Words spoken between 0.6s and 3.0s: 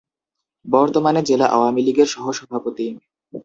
বর্তমানে জেলা আওয়ামী লীগের সহ-সভাপতি।